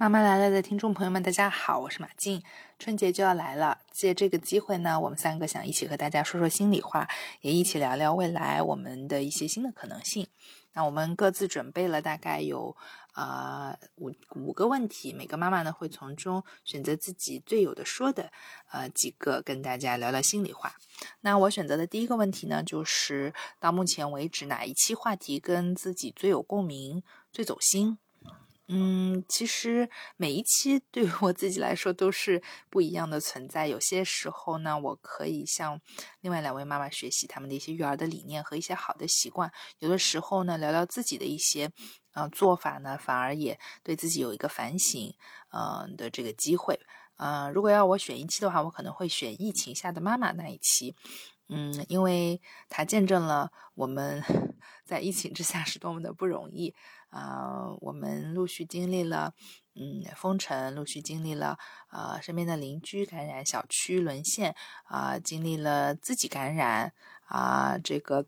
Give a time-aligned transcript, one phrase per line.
[0.00, 2.42] 妈妈来了的听众朋友们，大家好，我是马静。
[2.78, 7.06] 春节就要来了，借这个机会呢，我们三个想一起和大家说说心里话，
[7.42, 10.26] 也一起聊聊未来我们的一些新的可能性。
[10.72, 12.74] 那我们各自准备了大概有
[13.12, 18.32] 啊五五个问题，每个妈妈呢会从中选择自己最有的说的
[18.70, 20.72] 呃几个，跟大家聊聊心里话。
[21.20, 27.98] 那我选择的第一个问题呢，就是到目前为止哪一期话题跟自己最有共鸣、最走心？
[28.72, 33.66] 嗯，其实每一期对于我自己来说都是不一样的存在。
[33.66, 35.80] 有些时候呢，我可以向
[36.20, 41.72] 另外两位妈妈学习他们的一些育儿的理念和一些好的习惯；有的时候呢，聊聊自己的一些
[42.12, 45.12] 呃做法呢，反而也对自己有一个反省
[45.52, 46.78] 嗯的这个机会。
[47.16, 50.94] 嗯，如果要我选一期的话，我可能会选疫情下的妈妈那一期。
[51.52, 54.22] 嗯，因为它见证了我们
[54.86, 56.76] 在疫情之下是多么的不容易
[57.10, 57.66] 啊！
[57.80, 59.34] 我们陆续经历了
[59.74, 61.58] 嗯封城，陆续经历了
[61.90, 66.92] 呃身边的邻居感染，小区沦陷啊，经历了自己感染
[67.26, 68.26] 啊，这个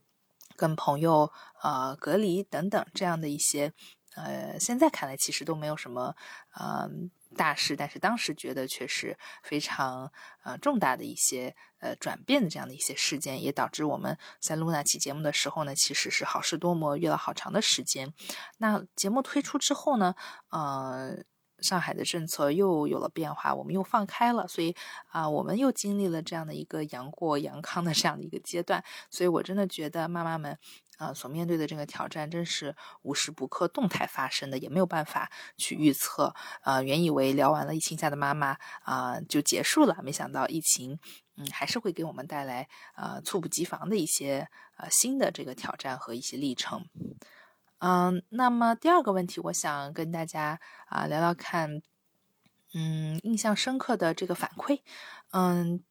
[0.56, 3.72] 跟朋友呃隔离等等这样的一些
[4.14, 6.14] 呃，现在看来其实都没有什么
[6.60, 7.10] 嗯。
[7.32, 10.12] 大事，但是当时觉得却是非常
[10.44, 18.12] 呃重大的一些呃转变的这样的一些事件，也导致我们在录那期节目的时候呢，其实是好事多磨，约了好长的时间。
[18.58, 20.14] 那节目推出之后呢，
[20.50, 21.16] 呃，
[21.60, 24.76] 上海的政策又有了变化，我们又放开了，所以
[25.08, 28.84] 啊，我们又经历了这样的一个阳过阳康的这样的一个阶段。
[29.10, 30.58] 所以我真的觉得妈妈们。
[31.02, 36.32] 啊，所面对的这个挑战真是无时不刻动态发生的，也没有办法去预测。
[36.62, 41.00] 呃，原以为聊完了疫情下的妈妈啊就结束了，没想到疫情，
[41.34, 46.86] 嗯，还是会给我们带来呃猝不及防的一些呃新的这个挑战和一些历程。
[47.78, 51.82] 嗯，那么第二个问题，我想跟大家啊聊聊看，
[52.74, 54.80] 嗯，印象深刻的这个反馈，
[55.32, 55.82] 嗯。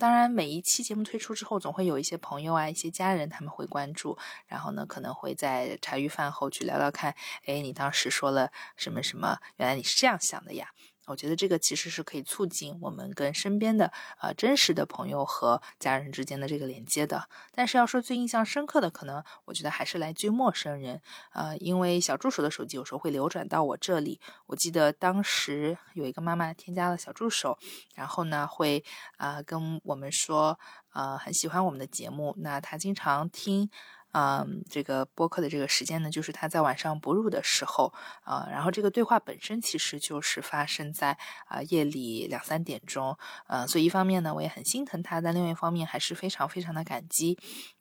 [0.00, 4.16] 当然，每一期节目推出之后，总会有一些朋友啊、一些家人他们会关注，
[4.46, 9.38] 然后呢，可能会在茶余饭后去聊聊看，哎，你当时说了什么什么？
[9.58, 10.70] 原来你是这样想的呀。
[11.10, 17.28] 我觉得这个其实是可以促进我们跟身边的呃真实的朋友和家人之间的这个连接的。
[17.52, 24.20] 但是要说最印象深刻的，可能我觉得还是来自于陌生人，呃，因为小助手的手机有时候会流转到我这里。
[24.46, 27.58] 我记得当时有一个妈妈添加了小助手，
[27.94, 28.84] 然后呢会
[29.16, 30.58] 啊跟我们说，
[30.92, 33.68] 呃很喜欢我们的节目，那她经常听。
[34.12, 38.48] 嗯，这个播客的这个时间呢，就是他在晚上哺乳的时候啊。
[38.50, 41.16] 然后这个对话本身其实就是发生在
[41.46, 43.16] 啊夜里两三点钟。
[43.48, 47.38] 嗯，所以一方面呢，我也很心疼他，但另外一方面还是非常非常的感激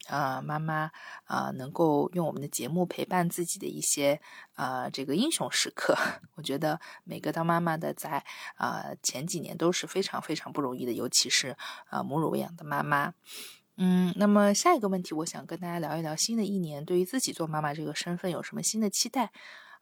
[0.08, 0.92] 啊妈妈
[1.26, 4.22] 啊能够用我们的节目陪伴自己的一些
[4.54, 5.96] 啊这个英雄时刻。
[6.36, 8.24] 我觉得每个当妈妈的在
[8.56, 11.58] 啊前几年都是非常非常不容易的，尤其是
[11.90, 13.14] 啊母乳喂养的妈妈。
[13.82, 19.32] 嗯，那么下一个问题，我想跟大家聊一聊新的一年对于自己做妈妈这个身份有什么新的期待。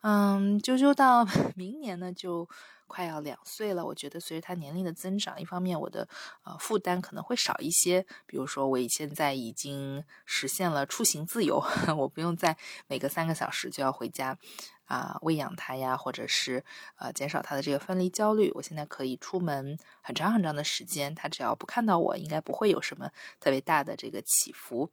[0.01, 1.25] 嗯，啾啾到
[1.57, 2.47] 明年呢就
[2.87, 6.07] 快要两岁了，我觉得随着他年龄的增长，一方面我的
[6.43, 11.63] 呃负担可能会少一些，比如说我现在已经实现了出行自由，
[11.97, 14.37] 我不用再每隔三个小时就要回家。
[14.85, 16.63] 啊，喂养他呀，或者是
[16.95, 18.49] 呃减少他的这个分离焦虑。
[18.55, 23.11] 我现在可以出门很长很长的时间，他只要不看到我，应该不会有什么
[23.41, 24.89] 特别大的这个起伏。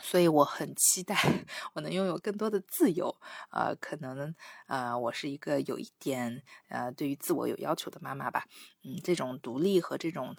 [0.00, 1.14] 所以我很期待
[1.74, 3.14] 我能拥有更多的自由，
[3.50, 4.34] 呃，可能
[4.66, 8.46] 呃，我是一个有一点呃，对于自我有要求的妈妈吧，
[8.84, 10.34] 嗯，这种独立和这种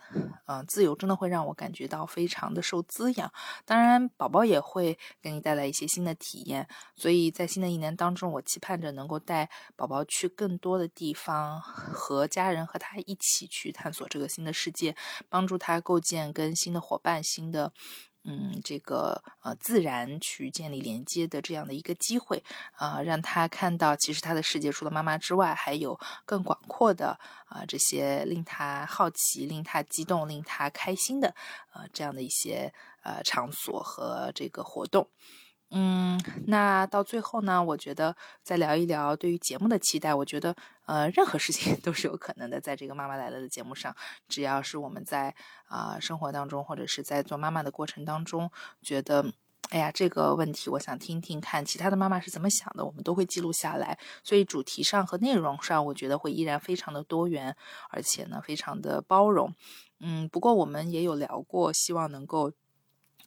[0.47, 3.31] 呃自由真的会让我感觉到非常的受滋养。
[3.63, 14.95] 当然，宝宝也会给你带来一些新的体验，所以在新的一年当中，我期盼着能够带宝宝去更多的地方，和家人和他一起去探索这个新的世界，
[15.29, 17.71] 帮助他构建跟新的伙伴、新的。
[18.25, 22.43] 嗯，这个呃，自然去建立连接的这样的一个机会
[22.73, 31.35] 啊，让他看到，其实他的世界除了妈妈之外，还有更广阔的啊，这些令他好奇、令他激动、令他开心的
[31.73, 32.73] 呃这样的一些
[33.03, 35.09] 呃场所和这个活动。
[35.75, 40.13] 嗯，那到最后呢，我觉得再聊一聊对于节目的期待。
[40.13, 43.95] 我觉得，呃，任何事情 都是有可能的，在这个妈妈来了的节目上，
[44.27, 45.33] 只要是我们在
[45.65, 48.51] 啊生活当中，或者是在做妈妈的过程当中，
[48.81, 49.33] 觉得，
[49.69, 53.97] 哎呀，这个问题我想听听看其他的妈妈是怎么想的，我们都会记录下来。
[54.23, 57.55] 所以主题上和内容上，我觉得会依然非常的多元，
[57.89, 59.53] 而且呢，非常的包容。
[59.99, 62.51] 嗯，不过我们也有聊过，希望能够。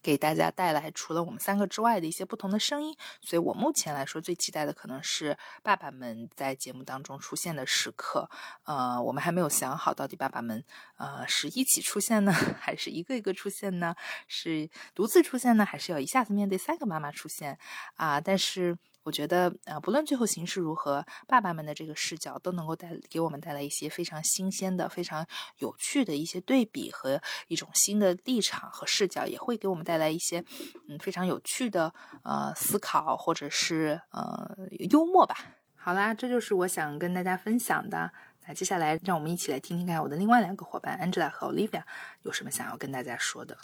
[0.07, 2.97] 给大家带来除了我们三个之外的一些不同的声音。
[3.21, 8.31] 所以我目前来说最期待的可能是爸爸们在节目当中出现的时刻。
[8.63, 10.65] 呃，我们还没有想好到底爸爸们
[10.97, 12.33] 呃是一起出现呢，
[12.63, 13.97] 还是一个一个出现呢？
[14.29, 17.59] 是独自出现呢，还是要一下子面对三个妈妈出现
[17.97, 18.21] 啊？
[18.21, 18.79] 但是。
[19.07, 25.25] 我觉得，呃，不论最后形势如何，爸爸们的这个视角都能够带给我们带来一些非常新鲜的、非常
[25.59, 30.45] 有趣的一些对比和一种新的立场和视角，也会给我们带来一些，
[30.89, 31.95] 嗯，非常有趣的
[32.25, 34.57] 呃思考或者是呃
[34.91, 35.37] 幽默吧。
[35.77, 38.11] 好啦，这就是我想跟大家分享的。
[38.49, 41.85] 那接下来，让我们一起来听听看我的另外两个伙伴 Angela 和 Olivia
[42.23, 43.57] 有什么想要跟大家说的。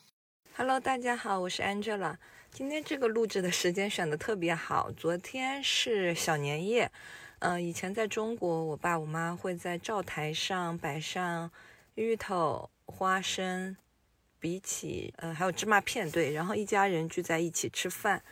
[0.54, 2.14] Hello，大家好，我是 Angela。
[2.50, 6.93] 今天这个录制的时间选的特别好，昨天是小年夜。
[7.38, 11.50] 嗯，以前在中国，我爸我妈会在灶台上摆上
[11.94, 13.75] 芋头、花生、
[14.40, 18.22] 荸荠，呃，还有芝麻片，对，然后一家人聚在一起吃饭。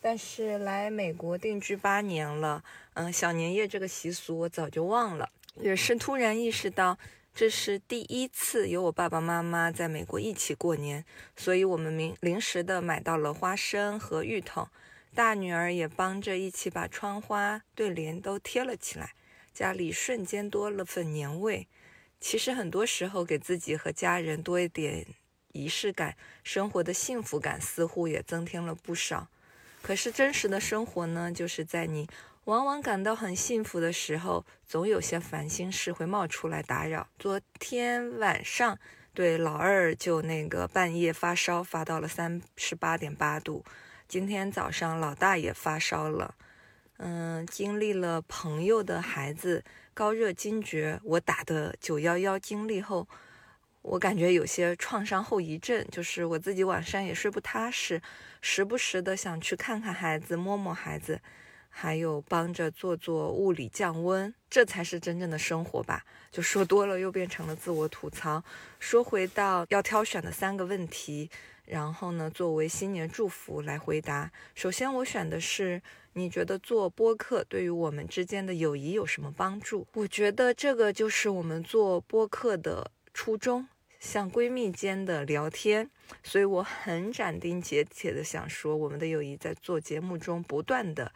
[0.00, 2.62] 但是来美国定居八年了，
[2.94, 6.96] 嗯，小年夜这个习俗我早就忘了，也是突然意识到。
[7.34, 11.04] 这是第一次有我爸爸妈妈在美国一起过年，
[11.34, 14.68] 所以我们临临时的买到了花生和芋头，
[15.16, 19.14] 大女儿也帮着一起把窗花对联都贴了起来，
[19.52, 21.66] 家里瞬间多了份年味。
[22.20, 25.04] 其实很多时候给自己和家人多一点
[25.50, 29.26] 仪式感，生活的幸福感似乎也增添了不少。
[29.82, 32.06] 可是真实的生活呢，就是在你。
[32.44, 37.08] 往往感到很幸福的时候，总有些烦心事会冒出来打扰。
[37.18, 38.78] 昨天晚上，
[39.14, 43.64] 对老二就那个半夜发烧，发到了三十八点八度。
[44.06, 46.34] 今天早上老大也发烧了，
[46.98, 49.64] 嗯，经历了朋友的孩子
[49.94, 53.08] 高热惊厥，我打的九幺幺经历后，
[53.80, 58.02] 我感觉有些创伤后遗症，就是我自己晚上也睡不踏实，
[58.42, 61.22] 时不时的想去看看孩子，摸摸孩子。
[61.76, 66.04] 还有帮着做做物理降温，这才是真正的生活吧。
[66.30, 68.44] 就说多了又变成了自我吐槽。
[68.78, 71.28] 说回到要挑选的三个问题，
[71.64, 74.30] 然后呢，作为新年祝福来回答。
[74.54, 75.82] 首先我选的是，
[76.12, 79.84] 你觉得做播客对于我们之间的友谊有什么帮助？
[79.94, 83.66] 我觉得这个就是我们做播客的初衷，
[83.98, 85.90] 像闺蜜间的聊天。
[86.22, 91.12] 所以我很斩钉截铁的想说，我们的友谊在做节目中不断的。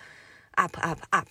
[0.59, 1.29] Up up up，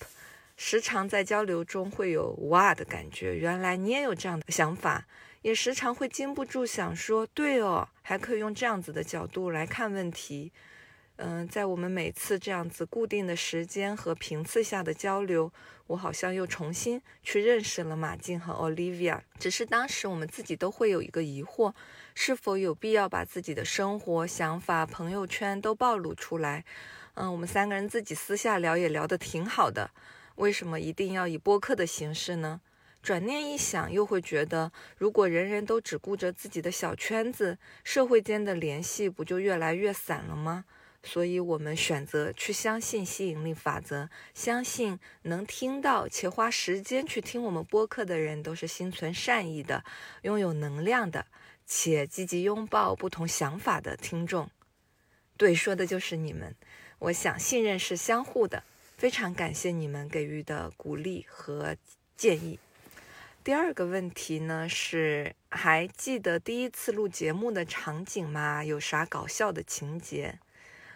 [0.56, 5.06] 时常在交流中会有哇的感觉，原来你也有这样的想法，
[5.41, 10.53] 也时常会禁不住想说，对哦，还可以用这样子的角度来看问题。
[11.18, 15.51] 嗯，在我们每次这样子固定的时间和频次下的交流，
[15.88, 19.19] 我好像又重新去认识了马静和 Olivia。
[19.39, 21.74] 只是当时我们自己都会有一个疑惑，
[22.19, 26.65] 是否有必要把自己的生活、想法、朋友圈都暴露出来？
[27.13, 29.91] 嗯，我们三个人自己私下聊也聊得挺好的，
[30.37, 32.59] 为什么一定要以播客的形式呢？
[33.03, 40.65] 转念一想，又会觉得，如果人人都只顾着自己的小圈子，社会间的联系不就越来越散了吗？
[41.03, 49.85] 所以，我们选择去相信吸引力法则，相信能听到且花时间去听我们播客的人，都是心存善意的，
[50.23, 51.27] 拥有能量的，
[51.67, 54.49] 且积极拥抱不同想法的听众。
[55.35, 56.55] 对，说的就是你们。
[56.97, 58.63] 我想，信任是相互的。
[58.97, 61.75] 非常感谢你们给予的鼓励和
[62.15, 62.57] 建议。
[63.43, 68.63] 第二个问题呢是，还记得第一次录节目的场景吗？
[68.63, 70.39] 有啥搞笑的情节？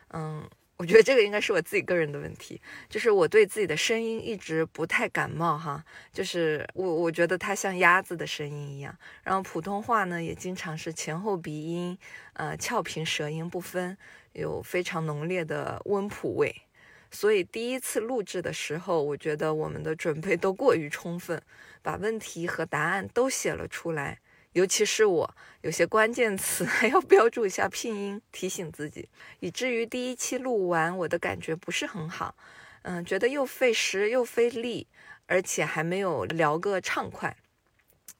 [0.09, 0.49] 嗯，
[0.81, 2.59] 我觉得这个应该是我自己个人的问题，
[2.89, 11.95] 就是我对自己的声音一直不太感冒哈，就是我我觉得它像鸭子的声音一样，然后普通话呢也经常是前后鼻音，
[12.33, 13.95] 呃，翘平舌音不分。
[14.33, 16.63] 有非常浓烈的温普味，
[17.11, 21.39] 所以第一次录制的时候，我觉得我们的准备都过于充分，
[21.81, 24.19] 把问题和答案都写了出来。
[24.53, 29.08] 尤其是我，有些关键词 还要标注一下拼音，提醒自己，
[29.39, 32.36] 以至于第一期录完，我的感觉不是很好。
[32.84, 34.88] 嗯，觉得又费时又费力，
[35.27, 37.38] 而且还没有聊个畅快。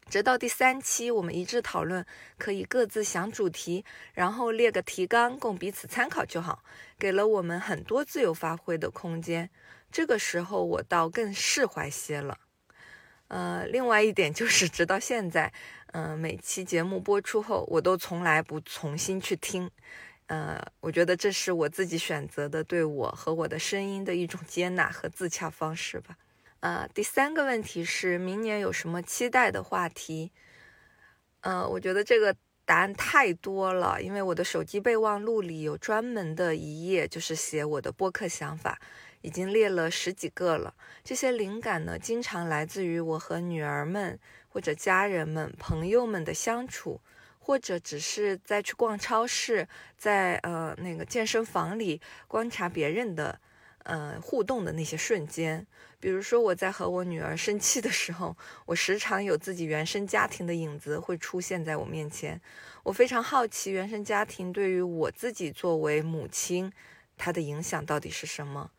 [0.10, 2.06] 直到第三期，我们一致讨论
[2.38, 3.84] 可以各自想主题，
[4.14, 6.64] 然后列个提纲供彼此参考就好，
[7.00, 9.50] 给了我们很多自由发挥的空间。
[9.92, 12.38] 这个时候我倒更释怀些了。
[13.32, 15.54] 呃，另外一点就是，直到现在，
[15.94, 19.72] 嗯，每期节目播出后，我都从来不重新去听。
[20.26, 26.18] 呃，我觉得这是我自己选择的，对我和我的声音的一种接纳和自洽方式吧。
[26.60, 30.34] 呃，第三个问题是明年有什么期待的话题？
[31.40, 32.36] 呃，我觉得这个
[32.66, 38.78] 答案太多了，因为我的手机备忘录里有专门的一页，就是写我的播客想法，
[39.22, 40.74] 已经列了十几个了。
[41.04, 47.02] 这些灵感呢，经常来自于我和女儿们或者家人们、朋友们的相处，
[47.40, 53.40] 或者只是在去逛超市，在呃那个健身房里观察别人的。
[53.84, 55.66] 呃，互动的那些瞬间，
[56.00, 58.38] 比如说我在和我女儿生气的时候，
[58.68, 62.40] 我时常有自己原生家庭的影子会出现在我面前。
[62.84, 66.72] 我非常好奇原生家庭对于我自己作为母亲，
[67.18, 68.70] 它的影响到底是什么。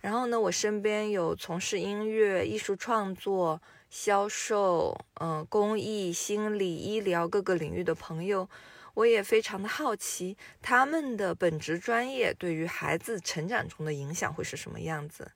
[0.00, 8.48] 然后呢，我身边有从事音乐、艺术创作、销售、嗯，公益、心理、医疗各个领域的朋友。
[8.94, 15.30] 我也非常的好奇，他们的本职专业对于孩子成长中的影响会是什么样子？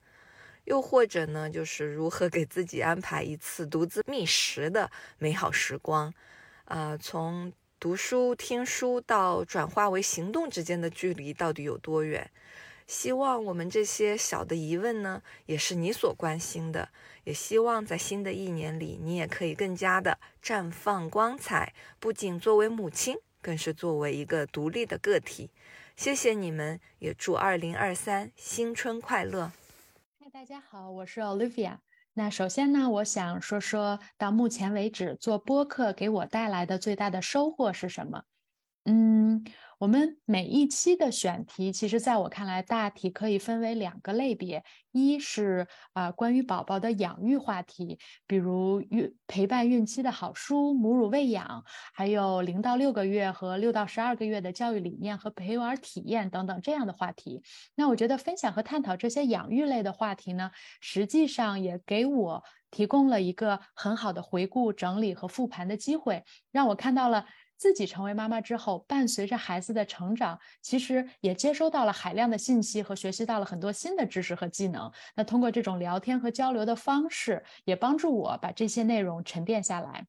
[0.65, 6.13] 又或者呢，就是如何给自己安排一次独自觅食的美好时光？
[6.65, 12.29] 啊，从读书、听书到转化为行动之间的距离到底有多远？
[12.87, 16.89] 希望我们这些小的疑问呢，也是你所关心的。
[17.25, 23.17] 也希望在新的一年里，你也可以更加的绽放光彩，不仅作为母亲。
[23.41, 25.51] 更是作为一个独立的个体，
[25.97, 29.51] 谢谢你们，也祝二零二三新春快乐。
[30.21, 31.79] 嗨，大家好，我是 Olivia。
[32.15, 38.23] 那首先呢，我想说说到目前为止做播客给我带来的最大的收获是什么？
[38.85, 39.45] 嗯。
[39.83, 44.63] 我们每一期的选题，其实在我看来，大体可以分为两个类别：
[44.93, 47.99] 一是啊关于宝宝的养育话题，
[48.29, 57.43] 比如孕陪伴孕期的好书、母乳喂养，还有零到六个月和六到十二个月的教育理念和陪玩体验等等这样的话题。
[57.75, 66.23] 那我觉得分享和探讨这些养育类的话题呢，实际上也给我提供了一个很好的回顾、整理和复盘的机会，
[66.53, 67.27] 让我看到了。
[67.63, 74.91] 自己成为妈妈之后，伴随着孩子的成长，其实也接收到了海量的信息和学习到了很多新的知识和技能。
[75.15, 80.09] 那通过这种聊天和交流的方式，也帮助我把这些内容沉淀下来。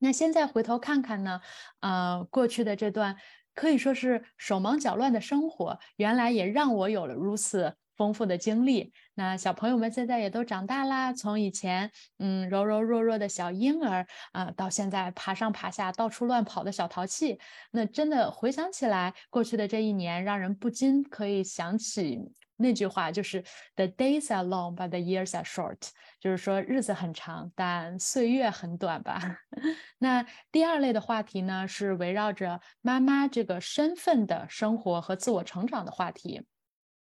[0.00, 1.40] 那现在回头看看呢，
[1.78, 3.16] 呃，过去的这段
[3.54, 7.76] 可以说是手忙脚乱的生活，原来也让我有了如此。
[8.00, 11.12] 丰富的经历，那小朋友们现在也都长大啦。
[11.12, 17.38] 从以前嗯柔柔弱弱的小婴儿啊，到现在爬上爬下、到处乱跑的小淘气，
[17.70, 22.18] 那真的回想起来，过去的这一年，让人不禁可以想起
[22.56, 23.44] 那句话，就是
[23.76, 29.40] “The days are long, but the years are short”，就是说日子很长，但岁月很短吧。
[30.00, 36.46] 那第二类的话题呢，是围绕着妈妈这个身份的生活和自我成长的话题。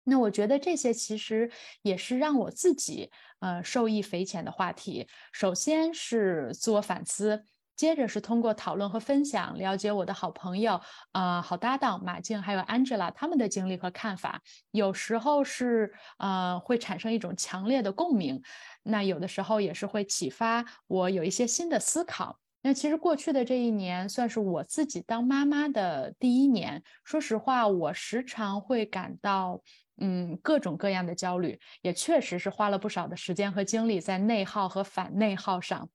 [0.08, 1.50] 那我觉得这些其实
[1.82, 3.10] 也是让我自己
[3.40, 5.06] 呃受益匪浅的话题。
[5.32, 7.44] 首先是自我反思，
[7.76, 10.80] 接着是通过讨论和分享，了解我的好朋友
[11.12, 14.42] 啊、好搭档马静还有 Angela 他们的经历和看法。
[14.70, 18.42] 有时候是呃会产生一种强烈的共鸣，
[18.82, 22.40] 那有的时候也是会启发我有一些新的思考。
[22.62, 26.82] 那其实过去的这一年算是我自己当妈妈的第一年。
[27.04, 29.60] 说实话，我时常会感到。
[30.00, 35.88] 嗯，各种各样的焦虑，也确实是花了不少的时间和精力在内耗和反内耗上。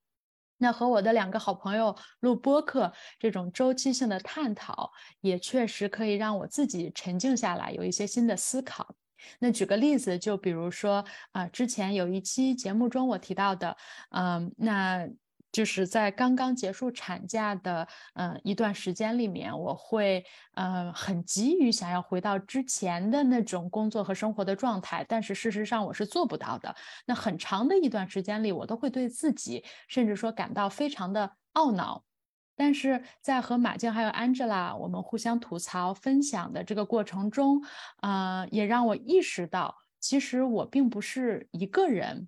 [0.58, 4.92] 那和我的两个好朋友录播客，这种周期性的探讨，
[5.22, 8.96] 也确实可以让我自己沉静下来，有一些新的思考。
[9.40, 13.76] 那举个例子，就比如说啊，之前有一期节目中我提到的，
[14.12, 15.08] 嗯，那。
[15.54, 26.76] 就是在刚刚结束产假的嗯一段时间里面，我会嗯很急于想要回到之前的那种工作和生活的状态，但是事实上我是做不到的。
[27.06, 32.04] 那很长的一段时间里，我都会对自己甚至说感到非常的懊恼。
[32.56, 37.62] 但是在和马静还有 Angela 我们互相吐槽分享的这个过程中，
[38.02, 42.28] 呃，也让我意识到，其实我并不是一个人。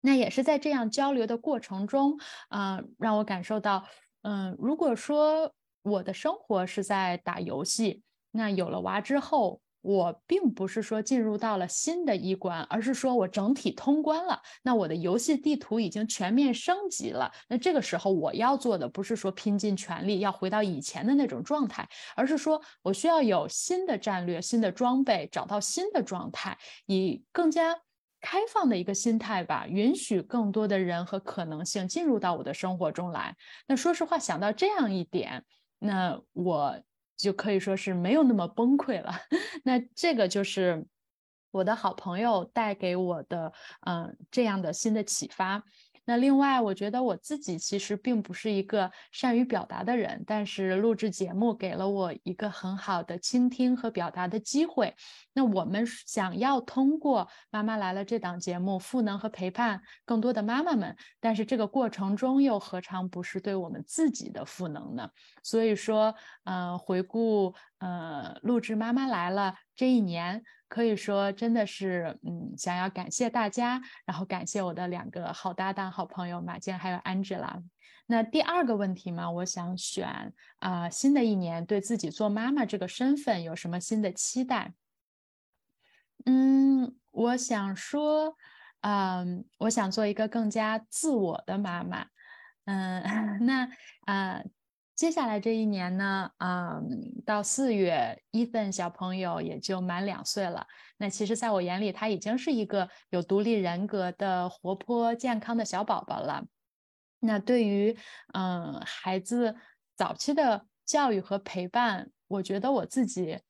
[0.00, 3.84] 那也是在这样交流的过程中，啊，让我感受到，
[4.22, 5.52] 嗯，如果说
[5.82, 17.30] 我的生活是在打游戏，那有了娃之后，我并不是说进入到了新的一关，而是说我整体通关了，那我的游戏地图已经全面升级了。
[17.48, 27.80] 那这个时候我要做的不是说拼尽全力要回到以前的那种状态，而是说我需要有新的战略、新的装备，找到新的状态，以更加。
[28.20, 33.34] 开放的一个心态吧，允许更多的人和可能性进入到我的生活中来。
[33.66, 35.44] 那说实话，想到这样一点，
[35.78, 36.82] 那我
[37.16, 39.12] 就可以说是没有那么崩溃了。
[39.64, 40.86] 那这个就是
[41.50, 43.52] 我的好朋友带给我的，
[43.86, 45.62] 嗯，这样的新的启发。
[46.10, 54.92] 那另外，我觉得我自己其实并不是一个善于表达的人，但是录制节目给了我一个很好的倾听和表达的机会。
[55.32, 65.08] 那我们想要通过《妈妈来了》这档节目赋能和陪伴更多的妈妈们，但是这个过程中又何尝不是对我们自己的赋能呢？
[65.44, 66.12] 所以说，
[66.42, 70.42] 呃，回顾呃录制《妈妈来了》这一年。
[70.70, 77.60] 可以说真的是，嗯，想要感谢大家，然后感谢我的两个好搭档、好朋友马健还有 Angela。
[78.06, 84.72] 那第二个问题嘛，我想选啊，新的一年对自己做妈妈这个身份有什么新的期待？
[86.24, 88.36] 嗯，我想说，
[88.82, 92.06] 嗯，我想做一个更加自我的妈妈。
[92.66, 93.02] 嗯，
[93.44, 93.68] 那
[94.06, 94.40] 啊。
[95.00, 100.66] 接下来这一年呢，嗯，到四月，Ethan 小朋友也就满两岁了。
[100.98, 106.44] 那其实，在我眼里，他已经是一个有独立人格的活泼健康的小宝宝了。
[107.18, 107.96] 那对于
[108.34, 109.56] 嗯孩子
[109.96, 113.40] 早期的教育和陪伴，我觉得我自己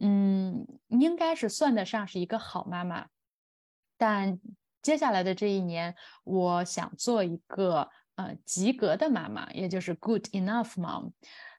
[0.00, 3.06] 嗯应该是算得上是一个好妈妈。
[3.96, 4.38] 但
[4.82, 7.88] 接下来的这一年，我想做一个。
[8.18, 11.12] 呃，及格的妈妈，也就是 good enough mom。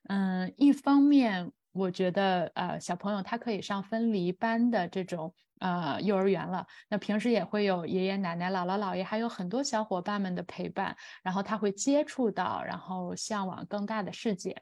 [0.09, 14.61] 嗯，一方面，我觉得呃，小朋友他可以上分离班的这种呃幼儿园了，那平时也会有爷爷奶奶、姥姥姥爷，还有很多小伙伴们的陪伴，然后他会接触到，然后向往更大的世界。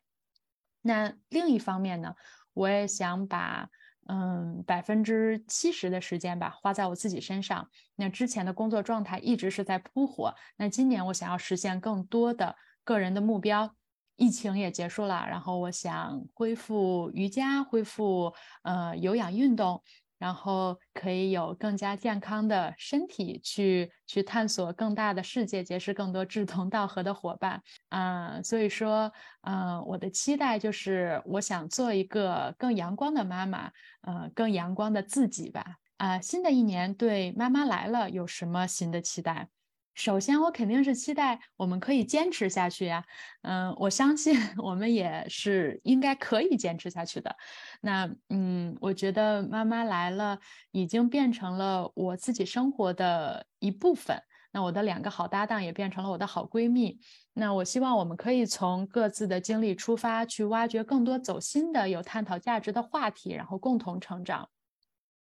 [0.84, 2.14] 那另一方面呢，
[2.54, 3.70] 我也想把。
[4.10, 7.70] 嗯，百分之七十的时间吧，花在我自己身上。
[7.96, 10.34] 那之前的工作状态一直是在扑火。
[10.58, 13.76] 那今年我想要实现更多的个人的目标。
[14.16, 18.34] 疫情也结束了，然后我想恢复瑜伽，恢复
[18.64, 19.84] 呃有氧运动。
[20.18, 27.62] 然后可以有更加健康的身体，去去探索更大的世界，结识更多志同道合的伙伴。
[27.90, 33.72] 啊，所以说，嗯，我的期待就是，我想做一个更阳光的妈妈，
[34.02, 35.78] 呃，更阳光的自己吧。
[35.98, 39.50] 啊，新的一年对妈妈来了有什么新的期待？
[39.98, 43.04] 首先，我肯定是期待我们可以坚持下去呀。
[43.42, 47.36] 嗯，我相信 我们也是应该可以坚持下去的。
[47.82, 50.38] 那，嗯，我觉得妈妈来了
[50.72, 54.22] 已经变成了我自己生活的一部分。
[54.52, 57.00] 那我的两个好搭档也变成了我的好闺蜜。
[57.34, 64.48] 那我希望我们可以从各自的经历出发，去挖掘更多走心的、有探讨价值的话题，然后共同成长。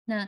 [0.05, 0.27] 那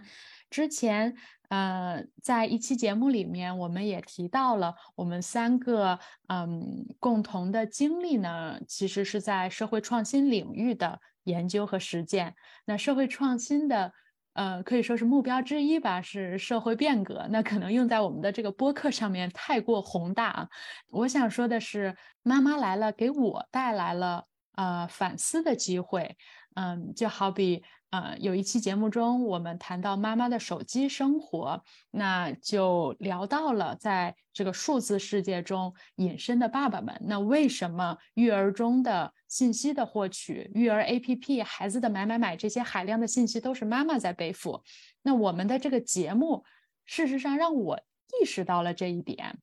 [0.55, 1.13] 之前。
[1.49, 12.33] 呃，在一期节目里面，我们也提到了我们三个嗯共同的经历呢，其实是在社会创新领域的研究和实践。
[12.65, 13.93] 那社会创新的
[14.33, 17.27] 呃可以说是目标之一吧，是社会变革。
[17.29, 20.49] 那可能用在我们的这个播客上面太过宏大啊。
[20.89, 26.17] 我想说的是，妈妈来了，给我带来了呃反思的机会。
[26.55, 27.63] 嗯，就好比。
[27.91, 36.99] 呃，有一期节目中，我们谈到妈妈的手机生活，那就聊到了在这个数字世界中隐身的爸爸们。
[37.05, 44.61] 那为什么育儿中的信息的获取、育儿 APP、孩子的买买买这些海量的信息都是妈妈在背负？
[45.01, 46.43] 那我们的这个节目，
[46.85, 47.79] 事实上让我
[48.19, 49.37] 意识到了这一点，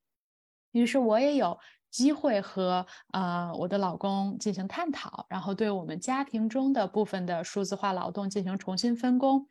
[0.72, 1.58] 于是我也有。
[1.92, 9.46] 机会和呃我的老公进行探讨，然后对我们家庭中的部分的数字化劳动进行重新分工。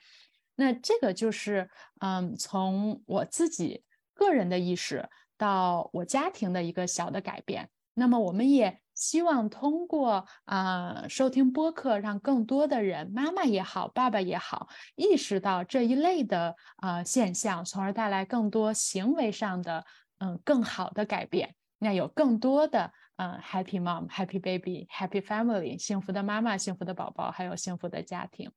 [0.55, 1.69] 那这个就是
[2.01, 7.69] 嗯，从我自己个人的意识到我家庭的一个小的改变。
[7.93, 19.85] 那么我们也希望通过啊收听播客，让更多的人，妈妈也好，爸爸也好，意识到这一类的啊现象，从而带来更多行为上的
[20.19, 21.55] 嗯更好的改变。
[21.83, 28.51] 那有更多的嗯，Happy Mom、Happy Baby、Happy Family，幸福的妈妈、幸福的宝宝，还有幸福的家庭。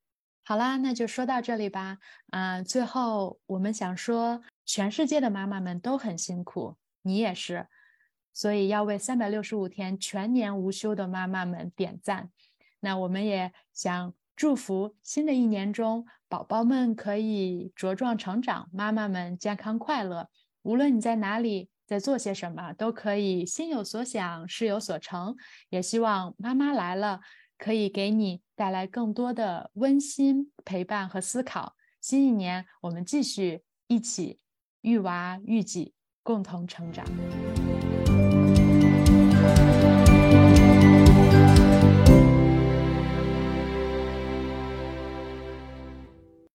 [0.45, 1.97] 好啦，那就说到这里吧。
[2.33, 7.67] 嗯，最后我们想说，全世界的妈妈们都很辛苦，你也是，
[8.35, 12.29] 所以要为三百六十五天全年无休的妈妈们点赞。
[12.81, 20.29] 那我们也想祝福新的一年中，宝宝们可以茁壮成长，妈妈们健康快乐。
[20.61, 21.71] 无论你在哪里。
[21.87, 25.37] 在做些什么都可以心有所想，事有所成。
[25.69, 27.21] 也希望妈妈来了
[27.59, 31.75] 可以给你带来更多的温馨陪伴和思考。
[32.01, 34.39] 新一年，我们继续一起
[34.83, 37.05] 育娃育己，共同成长。